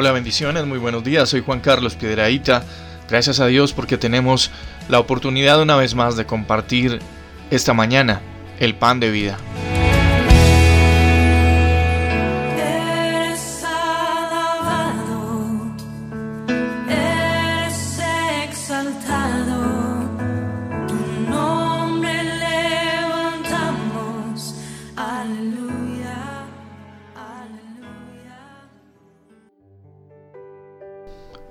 Hola, 0.00 0.12
bendiciones, 0.12 0.64
muy 0.64 0.78
buenos 0.78 1.04
días. 1.04 1.28
Soy 1.28 1.42
Juan 1.42 1.60
Carlos 1.60 1.94
Piedraíta. 1.94 2.64
Gracias 3.10 3.38
a 3.38 3.48
Dios 3.48 3.74
porque 3.74 3.98
tenemos 3.98 4.50
la 4.88 4.98
oportunidad 4.98 5.60
una 5.60 5.76
vez 5.76 5.94
más 5.94 6.16
de 6.16 6.24
compartir 6.24 7.00
esta 7.50 7.74
mañana 7.74 8.22
el 8.60 8.74
pan 8.74 8.98
de 8.98 9.10
vida. 9.10 9.36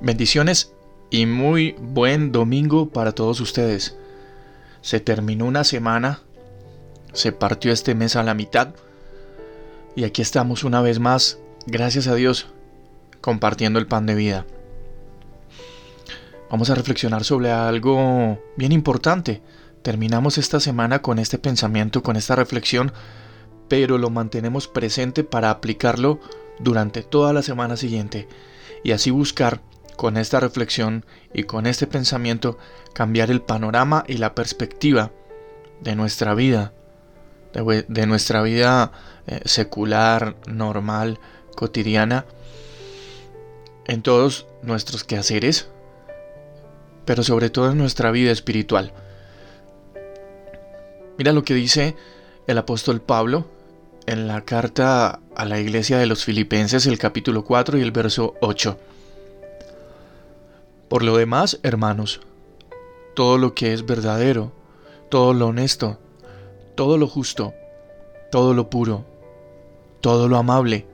Bendiciones 0.01 0.71
y 1.09 1.25
muy 1.25 1.75
buen 1.77 2.31
domingo 2.31 2.87
para 2.87 3.11
todos 3.11 3.41
ustedes. 3.41 3.97
Se 4.81 5.01
terminó 5.01 5.45
una 5.45 5.65
semana, 5.65 6.21
se 7.11 7.33
partió 7.33 7.73
este 7.73 7.95
mes 7.95 8.15
a 8.15 8.23
la 8.23 8.33
mitad 8.33 8.69
y 9.97 10.05
aquí 10.05 10.21
estamos 10.21 10.63
una 10.63 10.81
vez 10.81 10.99
más, 10.99 11.37
gracias 11.65 12.07
a 12.07 12.15
Dios, 12.15 12.47
compartiendo 13.19 13.77
el 13.77 13.87
pan 13.87 14.05
de 14.05 14.15
vida. 14.15 14.45
Vamos 16.49 16.69
a 16.69 16.75
reflexionar 16.75 17.25
sobre 17.25 17.51
algo 17.51 18.41
bien 18.55 18.71
importante. 18.71 19.41
Terminamos 19.81 20.37
esta 20.37 20.61
semana 20.61 21.01
con 21.01 21.19
este 21.19 21.37
pensamiento, 21.37 22.03
con 22.03 22.15
esta 22.15 22.37
reflexión, 22.37 22.93
pero 23.67 23.97
lo 23.97 24.09
mantenemos 24.09 24.69
presente 24.69 25.25
para 25.25 25.49
aplicarlo 25.49 26.21
durante 26.57 27.03
toda 27.03 27.33
la 27.33 27.41
semana 27.41 27.75
siguiente 27.75 28.29
y 28.81 28.91
así 28.91 29.11
buscar 29.11 29.61
con 29.99 30.15
esta 30.15 30.39
reflexión 30.39 31.05
y 31.33 31.43
con 31.43 31.65
este 31.65 31.85
pensamiento 31.85 32.57
cambiar 32.93 33.29
el 33.31 33.41
panorama 33.41 34.05
y 34.07 34.15
la 34.15 34.33
perspectiva 34.33 35.11
de 35.81 35.93
nuestra 35.97 36.33
vida, 36.35 36.71
de, 37.53 38.07
nuestra 38.07 38.41
vida 38.41 38.93
eh, 39.27 39.41
secular, 39.43 40.37
normal, 40.47 41.19
cotidiana, 41.53 42.25
en 43.87 44.01
todos 44.01 44.47
nuestros 44.61 45.03
quehaceres, 45.03 45.67
pero 47.03 47.21
sobre 47.21 47.49
todo 47.49 47.69
en 47.69 47.77
nuestra 47.77 48.09
vida 48.09 48.31
espiritual. 48.31 48.93
Mira 51.17 51.33
lo 51.33 51.43
que 51.43 51.55
dice 51.55 51.97
el 52.47 52.57
apóstol 52.57 53.01
Pablo 53.01 53.47
en 54.05 54.29
la 54.29 54.45
carta 54.45 55.19
a 55.35 55.43
la 55.43 55.59
iglesia 55.59 55.97
de 55.97 56.05
los 56.05 56.23
filipenses, 56.23 56.85
el 56.85 56.97
capítulo 56.97 57.43
4 57.43 57.77
y 57.77 57.81
el 57.81 57.91
verso 57.91 58.35
8. 58.39 58.79
Por 60.89 61.03
lo 61.03 61.17
demás, 61.17 61.59
hermanos, 61.61 62.19
todo 63.13 63.37
lo 63.37 63.53
que 63.53 63.73
es 63.73 63.85
verdadero, 63.85 64.51
todo 65.09 65.35
lo 65.35 65.47
honesto, 65.47 65.99
todo 66.73 66.97
lo 66.97 67.07
justo, 67.07 67.53
todo 68.31 68.55
lo 68.55 68.71
puro, 68.71 69.05
todo 70.01 70.27
lo 70.27 70.37
amable, 70.37 70.87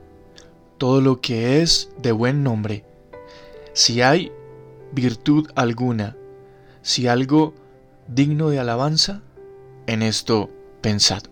todo 0.76 1.00
lo 1.00 1.22
que 1.22 1.62
es 1.62 1.88
de 1.96 2.12
buen 2.12 2.42
nombre, 2.42 2.84
si 3.72 4.02
hay 4.02 4.32
virtud 4.92 5.48
alguna, 5.54 6.14
si 6.82 7.08
algo 7.08 7.54
digno 8.06 8.50
de 8.50 8.58
alabanza, 8.58 9.22
en 9.86 10.02
esto 10.02 10.50
pensad. 10.82 11.22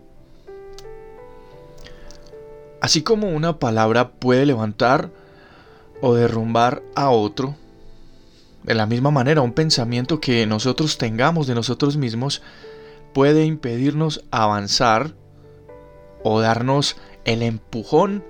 Así 2.80 3.02
como 3.02 3.28
una 3.28 3.58
palabra 3.58 4.12
puede 4.12 4.46
levantar 4.46 5.10
o 6.00 6.14
derrumbar 6.14 6.82
a 6.94 7.10
otro, 7.10 7.56
de 8.64 8.74
la 8.74 8.86
misma 8.86 9.10
manera, 9.10 9.42
un 9.42 9.52
pensamiento 9.52 10.20
que 10.20 10.46
nosotros 10.46 10.98
tengamos 10.98 11.46
de 11.46 11.54
nosotros 11.54 11.96
mismos 11.96 12.42
puede 13.12 13.44
impedirnos 13.44 14.24
avanzar 14.30 15.14
o 16.22 16.40
darnos 16.40 16.96
el 17.24 17.42
empujón 17.42 18.24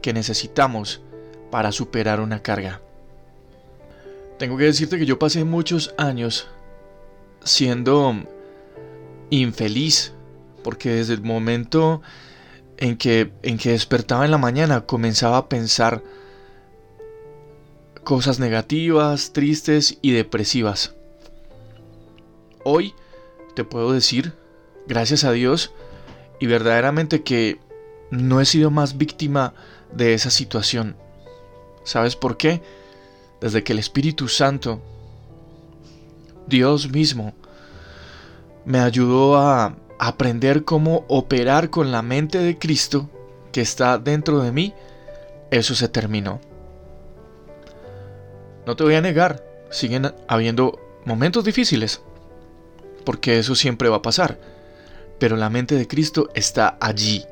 que 0.00 0.12
necesitamos 0.12 1.02
para 1.50 1.72
superar 1.72 2.20
una 2.20 2.40
carga. 2.40 2.80
Tengo 4.38 4.56
que 4.56 4.64
decirte 4.64 4.96
que 4.96 5.06
yo 5.06 5.18
pasé 5.18 5.44
muchos 5.44 5.92
años 5.98 6.48
siendo 7.44 8.14
infeliz 9.30 10.14
porque 10.62 10.90
desde 10.90 11.14
el 11.14 11.22
momento 11.22 12.00
en 12.76 12.96
que, 12.96 13.32
en 13.42 13.58
que 13.58 13.72
despertaba 13.72 14.24
en 14.24 14.30
la 14.30 14.38
mañana 14.38 14.82
comenzaba 14.82 15.36
a 15.36 15.48
pensar 15.48 16.02
cosas 18.04 18.38
negativas, 18.38 19.32
tristes 19.32 19.98
y 20.02 20.12
depresivas. 20.12 20.94
Hoy 22.64 22.94
te 23.54 23.64
puedo 23.64 23.92
decir, 23.92 24.34
gracias 24.86 25.24
a 25.24 25.32
Dios, 25.32 25.72
y 26.40 26.46
verdaderamente 26.46 27.22
que 27.22 27.58
no 28.10 28.40
he 28.40 28.44
sido 28.46 28.70
más 28.70 28.96
víctima 28.96 29.54
de 29.92 30.14
esa 30.14 30.30
situación. 30.30 30.96
¿Sabes 31.84 32.16
por 32.16 32.36
qué? 32.36 32.62
Desde 33.40 33.62
que 33.62 33.72
el 33.72 33.78
Espíritu 33.78 34.28
Santo, 34.28 34.80
Dios 36.46 36.90
mismo, 36.90 37.34
me 38.64 38.80
ayudó 38.80 39.36
a 39.36 39.76
aprender 39.98 40.64
cómo 40.64 41.04
operar 41.08 41.70
con 41.70 41.92
la 41.92 42.02
mente 42.02 42.38
de 42.38 42.58
Cristo 42.58 43.08
que 43.52 43.60
está 43.60 43.98
dentro 43.98 44.40
de 44.40 44.52
mí, 44.52 44.74
eso 45.50 45.74
se 45.74 45.88
terminó. 45.88 46.40
No 48.70 48.76
te 48.76 48.84
voy 48.84 48.94
a 48.94 49.00
negar, 49.00 49.44
siguen 49.72 50.14
habiendo 50.28 50.78
momentos 51.04 51.42
difíciles, 51.44 52.02
porque 53.04 53.40
eso 53.40 53.56
siempre 53.56 53.88
va 53.88 53.96
a 53.96 54.02
pasar, 54.02 54.38
pero 55.18 55.36
la 55.36 55.50
mente 55.50 55.74
de 55.74 55.88
Cristo 55.88 56.28
está 56.36 56.78
allí. 56.80 57.24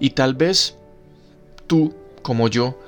Y 0.00 0.08
tal 0.12 0.36
vez 0.36 0.78
tú, 1.66 1.94
como 2.22 2.48
yo, 2.48 2.80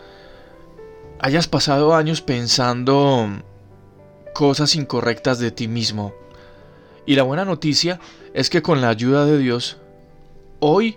hayas 1.18 1.48
pasado 1.48 1.94
años 1.94 2.22
pensando 2.22 3.28
cosas 4.34 4.74
incorrectas 4.74 5.38
de 5.38 5.50
ti 5.50 5.68
mismo. 5.68 6.14
Y 7.04 7.14
la 7.16 7.24
buena 7.24 7.44
noticia 7.44 8.00
es 8.32 8.48
que 8.48 8.62
con 8.62 8.80
la 8.80 8.88
ayuda 8.88 9.26
de 9.26 9.36
Dios, 9.36 9.76
hoy 10.60 10.96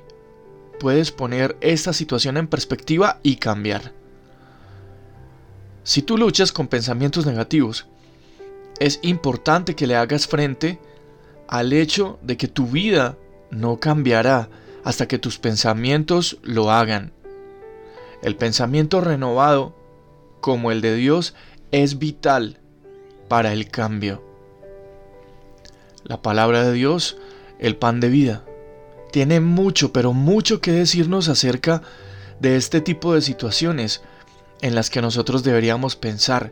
puedes 0.80 1.12
poner 1.12 1.58
esta 1.60 1.92
situación 1.92 2.38
en 2.38 2.48
perspectiva 2.48 3.20
y 3.22 3.36
cambiar. 3.36 3.99
Si 5.90 6.04
tú 6.04 6.20
luchas 6.20 6.52
con 6.52 6.68
pensamientos 6.68 7.26
negativos, 7.26 7.88
es 8.80 9.00
importante 9.02 9.74
que 9.74 9.88
le 9.88 9.96
hagas 9.96 10.28
frente 10.28 10.78
al 11.48 11.74
hecho 11.74 12.20
de 12.22 12.38
que 12.38 12.48
tu 12.48 12.68
vida 12.68 13.18
no 13.50 13.80
cambiará 13.80 14.50
hasta 14.84 15.08
que 15.08 15.18
tus 15.18 15.40
pensamientos 15.40 16.38
lo 16.44 16.70
hagan. 16.70 17.12
El 18.22 18.36
pensamiento 18.36 19.02
renovado, 19.02 19.76
como 20.42 20.72
el 20.72 20.82
de 20.82 20.94
Dios, 20.94 21.34
es 21.72 21.98
vital 21.98 22.60
para 23.28 23.52
el 23.52 23.72
cambio. 23.72 24.24
La 26.04 26.22
palabra 26.22 26.66
de 26.66 26.74
Dios, 26.74 27.18
el 27.58 27.76
pan 27.76 28.00
de 28.00 28.10
vida, 28.10 28.46
tiene 29.12 29.40
mucho, 29.40 29.92
pero 29.92 30.14
mucho 30.14 30.62
que 30.62 30.72
decirnos 30.72 31.30
acerca 31.30 31.82
de 32.40 32.58
este 32.58 32.80
tipo 32.80 33.16
de 33.16 33.22
situaciones, 33.22 34.04
en 34.62 34.76
las 34.76 34.90
que 34.90 35.02
nosotros 35.02 35.44
deberíamos 35.44 35.96
pensar. 35.96 36.52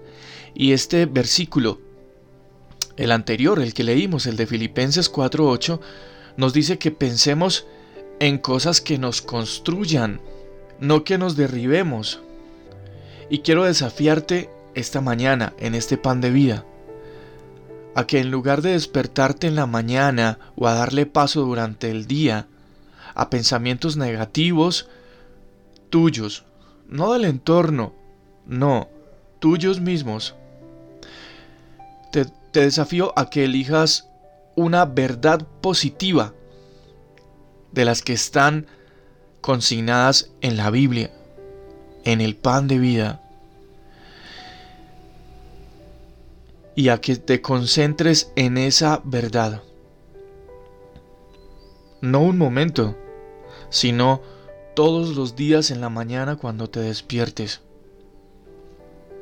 Y 0.54 0.74
este 0.74 1.06
versículo, 1.06 1.80
el 2.96 3.12
anterior, 3.12 3.60
el 3.60 3.74
que 3.74 3.84
leímos, 3.84 4.26
el 4.26 4.38
de 4.38 4.48
Filipenses 4.48 5.12
4.8, 5.12 5.80
nos 6.38 6.54
dice 6.54 6.78
que 6.78 6.92
pensemos 6.92 7.66
en 8.20 8.38
cosas 8.38 8.82
que 8.82 8.98
nos 8.98 9.22
construyan, 9.22 10.22
no 10.80 11.04
que 11.04 11.18
nos 11.18 11.36
derribemos. 11.36 12.22
Y 13.30 13.40
quiero 13.40 13.66
desafiarte 13.66 14.50
esta 14.74 15.02
mañana, 15.02 15.54
en 15.60 15.76
este 15.76 15.98
pan 15.98 16.22
de 16.22 16.32
vida, 16.32 16.66
a 17.96 18.06
que 18.06 18.20
en 18.20 18.32
lugar 18.32 18.62
de 18.62 18.72
despertarte 18.72 19.48
en 19.48 19.56
la 19.56 19.66
mañana 19.66 20.40
o 20.56 20.68
a 20.68 20.74
darle 20.74 21.06
paso 21.06 21.42
durante 21.42 21.90
el 21.90 22.06
día 22.06 22.48
a 23.16 23.30
pensamientos 23.32 23.98
negativos 23.98 24.88
tuyos, 25.90 26.46
no 26.88 27.14
del 27.14 27.26
entorno, 27.26 27.94
no, 28.46 28.88
tuyos 29.40 29.80
mismos. 29.80 30.36
Te, 32.12 32.26
desafío 32.54 33.14
a 33.16 33.30
que 33.30 33.44
elijas 33.44 34.10
una 34.56 34.86
verdad 34.86 35.46
positiva 35.62 36.34
de 37.72 37.86
las 37.86 38.02
que 38.02 38.14
están 38.14 38.66
consignadas 39.42 40.32
en 40.42 40.58
la 40.58 40.72
Biblia, 40.72 41.12
en 42.04 42.22
el 42.22 42.36
pan 42.36 42.68
de 42.68 42.80
vida. 42.80 43.22
Y 46.76 46.90
a 46.90 47.00
que 47.00 47.16
te 47.18 47.42
concentres 47.42 48.32
en 48.36 48.58
esa 48.58 49.02
verdad. 49.04 49.62
No 52.02 52.22
un 52.22 52.38
momento, 52.38 52.96
sino 53.70 54.22
todos 54.78 55.16
los 55.16 55.36
días 55.36 55.72
en 55.72 55.82
la 55.82 55.90
mañana 55.90 56.36
cuando 56.36 56.70
te 56.70 56.80
despiertes. 56.80 57.62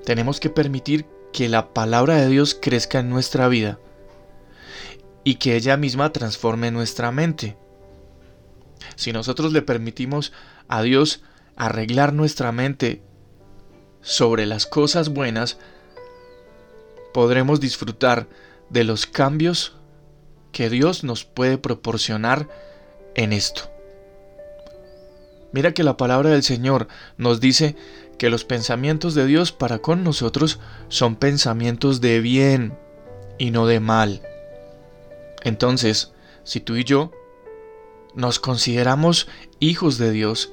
tenemos 0.04 0.42
que 0.42 0.50
permitir 0.50 1.06
que 1.32 1.48
la 1.48 1.74
palabra 1.74 2.18
de 2.18 2.28
Dios 2.28 2.60
crezca 2.62 3.00
en 3.00 3.10
nuestra 3.10 3.48
vida 3.48 3.80
y 5.24 5.36
que 5.36 5.56
ella 5.56 5.78
misma 5.78 6.12
transforme 6.12 6.72
nuestra 6.72 7.10
mente. 7.14 7.56
Si 8.98 9.14
nosotros 9.14 9.54
le 9.54 9.62
permitimos 9.62 10.34
a 10.68 10.82
Dios 10.82 11.24
arreglar 11.56 12.12
nuestra 12.12 12.52
mente 12.52 13.02
sobre 14.02 14.46
las 14.46 14.66
cosas 14.66 15.08
buenas, 15.08 15.58
podremos 17.14 17.62
disfrutar 17.62 18.28
de 18.70 18.84
los 18.84 19.06
cambios 19.06 19.78
que 20.52 20.70
Dios 20.70 21.06
nos 21.06 21.24
puede 21.24 21.58
proporcionar 21.58 22.50
en 23.16 23.32
esto. 23.32 23.75
Mira 25.56 25.74
que 25.74 25.86
la 25.86 25.96
palabra 25.96 26.32
del 26.32 26.44
Señor 26.44 26.90
nos 27.16 27.40
dice 27.40 27.78
que 28.18 28.30
los 28.30 28.44
pensamientos 28.44 29.16
de 29.16 29.26
Dios 29.26 29.54
para 29.54 29.80
con 29.80 30.04
nosotros 30.04 30.60
son 30.90 31.16
pensamientos 31.16 32.02
de 32.02 32.20
bien 32.20 32.78
y 33.38 33.52
no 33.52 33.66
de 33.66 33.80
mal. 33.80 34.22
Entonces, 35.46 36.12
si 36.44 36.60
tú 36.60 36.76
y 36.76 36.84
yo 36.84 37.14
nos 38.16 38.42
consideramos 38.42 39.30
hijos 39.62 39.98
de 39.98 40.12
Dios, 40.12 40.52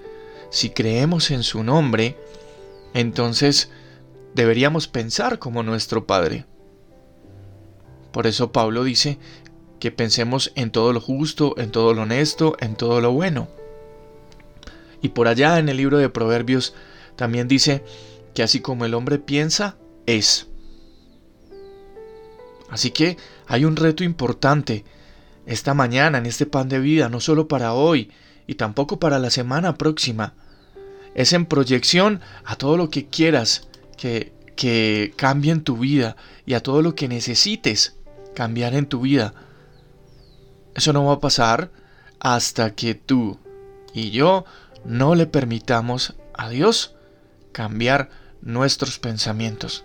si 0.50 0.70
creemos 0.70 1.32
en 1.32 1.42
su 1.42 1.64
nombre, 1.64 2.16
entonces 2.94 3.72
deberíamos 4.36 4.86
pensar 4.86 5.40
como 5.40 5.64
nuestro 5.64 6.06
Padre. 6.06 6.46
Por 8.12 8.28
eso 8.28 8.52
Pablo 8.52 8.84
dice 8.84 9.18
que 9.80 9.90
pensemos 9.90 10.52
en 10.54 10.70
todo 10.70 10.92
lo 10.92 11.00
justo, 11.00 11.58
en 11.58 11.72
todo 11.72 11.92
lo 11.92 12.02
honesto, 12.02 12.54
en 12.60 12.76
todo 12.76 13.00
lo 13.00 13.10
bueno. 13.10 13.48
Y 15.02 15.10
por 15.10 15.28
allá 15.28 15.58
en 15.58 15.68
el 15.68 15.76
libro 15.76 15.98
de 15.98 16.08
Proverbios 16.08 16.74
también 17.16 17.48
dice 17.48 17.84
que 18.34 18.42
así 18.42 18.60
como 18.60 18.84
el 18.84 18.94
hombre 18.94 19.18
piensa, 19.18 19.76
es. 20.06 20.48
Así 22.70 22.90
que 22.90 23.18
hay 23.46 23.64
un 23.64 23.76
reto 23.76 24.04
importante 24.04 24.84
esta 25.44 25.74
mañana 25.74 26.18
en 26.18 26.26
este 26.26 26.46
pan 26.46 26.68
de 26.68 26.78
vida, 26.78 27.08
no 27.08 27.20
solo 27.20 27.48
para 27.48 27.74
hoy 27.74 28.10
y 28.46 28.54
tampoco 28.54 28.98
para 28.98 29.18
la 29.18 29.30
semana 29.30 29.76
próxima. 29.76 30.34
Es 31.14 31.32
en 31.32 31.46
proyección 31.46 32.20
a 32.44 32.56
todo 32.56 32.76
lo 32.76 32.88
que 32.88 33.06
quieras 33.06 33.68
que, 33.98 34.32
que 34.56 35.12
cambie 35.16 35.52
en 35.52 35.62
tu 35.62 35.76
vida 35.76 36.16
y 36.46 36.54
a 36.54 36.62
todo 36.62 36.80
lo 36.80 36.94
que 36.94 37.08
necesites 37.08 37.96
cambiar 38.34 38.74
en 38.74 38.86
tu 38.86 39.00
vida. 39.00 39.34
Eso 40.74 40.92
no 40.92 41.04
va 41.04 41.14
a 41.14 41.20
pasar 41.20 41.70
hasta 42.20 42.74
que 42.74 42.94
tú 42.94 43.38
y 43.92 44.10
yo 44.10 44.44
no 44.84 45.14
le 45.14 45.26
permitamos 45.26 46.14
a 46.34 46.48
Dios 46.48 46.94
cambiar 47.52 48.10
nuestros 48.40 48.98
pensamientos. 48.98 49.84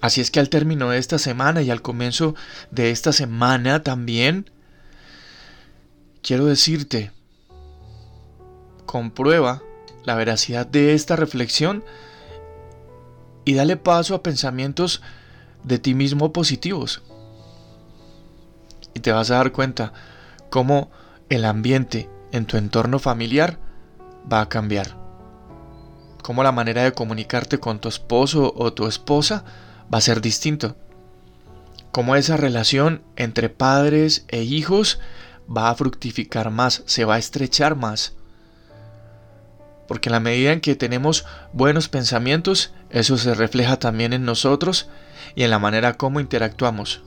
Así 0.00 0.20
es 0.20 0.30
que 0.30 0.40
al 0.40 0.48
término 0.48 0.90
de 0.90 0.98
esta 0.98 1.18
semana 1.18 1.62
y 1.62 1.70
al 1.70 1.82
comienzo 1.82 2.34
de 2.70 2.90
esta 2.90 3.12
semana 3.12 3.82
también, 3.82 4.50
quiero 6.22 6.46
decirte, 6.46 7.10
comprueba 8.86 9.62
la 10.04 10.14
veracidad 10.14 10.66
de 10.66 10.94
esta 10.94 11.16
reflexión 11.16 11.84
y 13.44 13.54
dale 13.54 13.76
paso 13.76 14.14
a 14.14 14.22
pensamientos 14.22 15.02
de 15.64 15.78
ti 15.78 15.94
mismo 15.94 16.32
positivos. 16.32 17.02
Y 18.94 19.00
te 19.00 19.10
vas 19.10 19.30
a 19.30 19.36
dar 19.36 19.52
cuenta 19.52 19.92
cómo 20.50 20.90
el 21.28 21.44
ambiente 21.44 22.08
en 22.32 22.46
tu 22.46 22.56
entorno 22.56 22.98
familiar 22.98 23.58
va 24.30 24.40
a 24.40 24.48
cambiar. 24.48 24.96
Cómo 26.22 26.42
la 26.42 26.52
manera 26.52 26.84
de 26.84 26.92
comunicarte 26.92 27.58
con 27.58 27.80
tu 27.80 27.88
esposo 27.88 28.52
o 28.56 28.72
tu 28.72 28.86
esposa 28.86 29.44
va 29.92 29.98
a 29.98 30.02
ser 30.02 30.20
distinto. 30.20 30.76
Cómo 31.92 32.16
esa 32.16 32.36
relación 32.36 33.02
entre 33.16 33.48
padres 33.48 34.24
e 34.28 34.42
hijos 34.42 35.00
va 35.48 35.70
a 35.70 35.74
fructificar 35.74 36.50
más, 36.50 36.82
se 36.86 37.04
va 37.04 37.14
a 37.14 37.18
estrechar 37.18 37.76
más. 37.76 38.14
Porque 39.86 40.10
en 40.10 40.12
la 40.12 40.20
medida 40.20 40.52
en 40.52 40.60
que 40.60 40.76
tenemos 40.76 41.24
buenos 41.54 41.88
pensamientos, 41.88 42.72
eso 42.90 43.16
se 43.16 43.34
refleja 43.34 43.78
también 43.78 44.12
en 44.12 44.26
nosotros 44.26 44.90
y 45.34 45.44
en 45.44 45.50
la 45.50 45.58
manera 45.58 45.94
como 45.94 46.20
interactuamos 46.20 47.02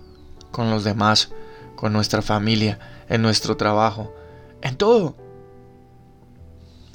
con 0.52 0.72
los 0.72 0.84
demás, 0.84 1.32
con 1.76 1.94
nuestra 1.94 2.22
familia, 2.22 2.80
en 3.08 3.22
nuestro 3.22 3.56
trabajo, 3.56 4.14
en 4.62 4.78
todo. 4.78 5.16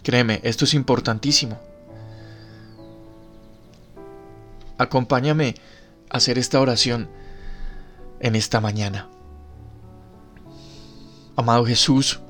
Créeme, 0.02 0.40
esto 0.44 0.64
es 0.64 0.74
importantísimo. 0.74 1.58
Acompáñame 4.78 5.54
a 6.10 6.18
hacer 6.18 6.38
esta 6.38 6.60
oración 6.60 7.08
en 8.20 8.36
esta 8.36 8.60
mañana. 8.60 9.08
Amado 11.34 11.64
Jesús, 11.66 12.20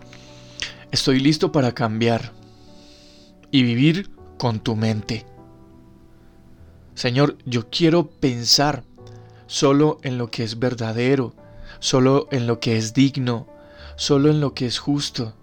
estoy 0.91 1.21
listo 1.21 1.53
para 1.53 1.73
cambiar 1.73 2.33
y 3.51 3.63
vivir 3.63 4.11
con 4.39 4.61
tu 4.61 4.75
mente. 4.75 5.27
Señor, 6.95 7.37
yo 7.45 7.69
quiero 7.69 8.09
pensar 8.09 8.85
solo 9.47 9.99
en 10.03 10.19
lo 10.19 10.31
que 10.31 10.45
es 10.45 10.59
verdadero, 10.59 11.35
solo 11.79 12.27
en 12.31 12.47
lo 12.47 12.59
que 12.59 12.77
es 12.77 12.95
digno, 12.95 13.47
solo 13.97 14.31
en 14.31 14.41
lo 14.41 14.55
que 14.55 14.67
es 14.67 14.79
justo, 14.79 15.35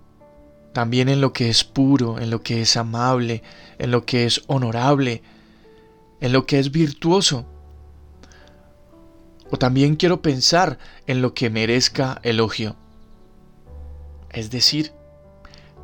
también 0.74 1.10
en 1.10 1.22
lo 1.22 1.34
que 1.34 1.50
es 1.50 1.64
puro, 1.64 2.20
en 2.20 2.30
lo 2.30 2.42
que 2.42 2.62
es 2.62 2.78
amable, 2.78 3.44
en 3.78 3.92
lo 3.92 4.06
que 4.06 4.26
es 4.26 4.44
honorable, 4.48 5.22
en 6.20 6.32
lo 6.34 6.46
que 6.46 6.60
es 6.60 6.72
virtuoso. 6.72 7.46
O 9.52 9.58
también 9.58 9.96
quiero 9.96 10.22
pensar 10.22 10.80
en 11.06 11.22
lo 11.22 11.34
que 11.34 11.50
merezca 11.50 12.20
elogio. 12.24 12.76
Es 14.32 14.50
decir, 14.50 14.94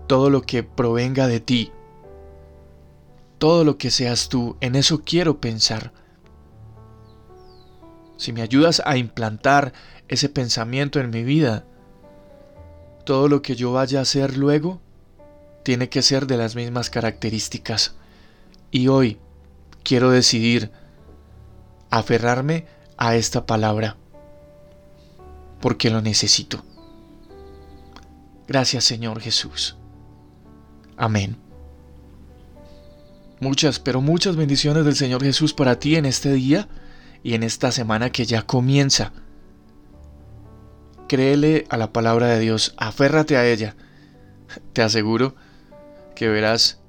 todo 0.07 0.31
lo 0.31 0.41
que 0.41 0.63
provenga 0.63 1.27
de 1.27 1.39
ti, 1.39 1.71
todo 3.37 3.63
lo 3.63 3.77
que 3.77 3.91
seas 3.91 4.27
tú, 4.27 4.57
en 4.59 4.75
eso 4.75 5.03
quiero 5.05 5.39
pensar. 5.39 5.93
Si 8.17 8.33
me 8.33 8.41
ayudas 8.41 8.81
a 8.85 8.97
implantar 8.97 9.71
ese 10.07 10.29
pensamiento 10.29 10.99
en 10.99 11.11
mi 11.11 11.23
vida, 11.23 11.65
todo 13.09 13.27
lo 13.27 13.41
que 13.41 13.55
yo 13.55 13.71
vaya 13.71 13.97
a 13.97 14.01
hacer 14.03 14.37
luego 14.37 14.79
tiene 15.63 15.89
que 15.89 16.03
ser 16.03 16.27
de 16.27 16.37
las 16.37 16.55
mismas 16.55 16.91
características. 16.91 17.95
Y 18.69 18.87
hoy 18.87 19.17
quiero 19.81 20.11
decidir 20.11 20.69
aferrarme 21.89 22.67
a 22.97 23.15
esta 23.15 23.47
palabra, 23.47 23.97
porque 25.59 25.89
lo 25.89 26.03
necesito. 26.03 26.63
Gracias 28.47 28.83
Señor 28.83 29.21
Jesús. 29.21 29.75
Amén. 30.95 31.35
Muchas, 33.39 33.79
pero 33.79 34.01
muchas 34.01 34.35
bendiciones 34.35 34.85
del 34.85 34.95
Señor 34.95 35.23
Jesús 35.23 35.55
para 35.55 35.79
ti 35.79 35.95
en 35.95 36.05
este 36.05 36.31
día 36.31 36.69
y 37.23 37.33
en 37.33 37.41
esta 37.41 37.71
semana 37.71 38.11
que 38.11 38.27
ya 38.27 38.43
comienza. 38.43 39.13
Créele 41.09 41.65
a 41.69 41.77
la 41.77 41.91
palabra 41.91 42.27
de 42.27 42.39
Dios, 42.39 42.75
aférrate 42.77 43.35
a 43.35 43.43
ella. 43.43 43.75
Te 44.73 44.83
aseguro 44.83 45.33
que 46.15 46.29
verás 46.29 46.79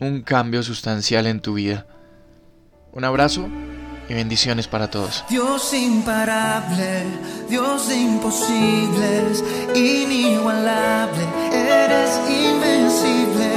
un 0.00 0.22
cambio 0.22 0.62
sustancial 0.62 1.26
en 1.26 1.40
tu 1.40 1.52
vida. 1.52 1.86
Un 2.92 3.04
abrazo 3.04 3.46
y 4.08 4.14
bendiciones 4.14 4.68
para 4.68 4.88
todos. 4.88 5.22
Dios 5.28 5.74
imparable, 5.74 7.02
Dios 7.50 7.88
de 7.88 7.96
imposibles, 7.96 9.44
inigualable, 9.74 11.22
eres 11.52 12.18
invencible. 12.30 13.50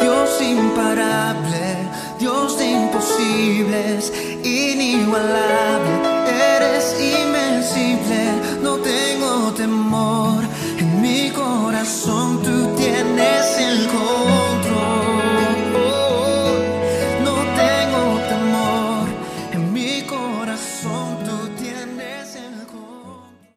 Dios 0.00 0.40
imparable, 0.40 1.76
Dios 2.18 2.58
de 2.58 2.66
imposibles, 2.66 4.10
inigualable. 4.42 5.77